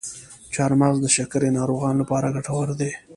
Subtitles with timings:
[0.53, 2.91] چارمغز د شکرې ناروغانو لپاره ګټور دی.